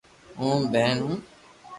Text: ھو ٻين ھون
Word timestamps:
ھو 0.39 0.47
ٻين 0.71 0.97
ھون 1.03 1.15